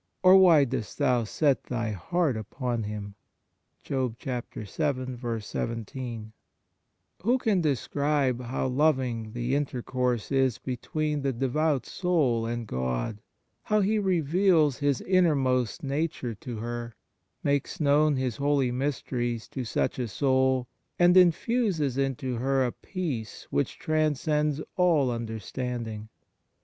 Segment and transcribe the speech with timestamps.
[0.23, 3.13] or why dost Thou set Thy heart upon him
[3.85, 4.15] P" 1
[7.21, 13.19] Who can describe how loving the inter course is between the devout soul and God;
[13.61, 16.95] how He reveals His innermost nature to her,
[17.43, 23.45] makes known His holy mysteries to such a soul, and infuses into her a peace
[23.51, 26.09] which transcends all under standing